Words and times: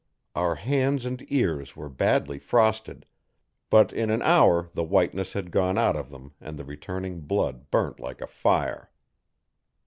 Our 0.33 0.55
hands 0.55 1.05
and 1.05 1.23
ears 1.31 1.75
were 1.75 1.87
badly 1.87 2.39
frosted, 2.39 3.05
but 3.69 3.93
in 3.93 4.09
an 4.09 4.23
hour 4.23 4.71
the 4.73 4.83
whiteness 4.83 5.33
had 5.33 5.51
gone 5.51 5.77
out 5.77 5.95
of 5.95 6.09
them 6.09 6.33
and 6.41 6.57
the 6.57 6.65
returning 6.65 7.19
blood 7.19 7.69
burnt 7.69 7.99
like 7.99 8.19
a 8.19 8.25
fire. 8.25 8.89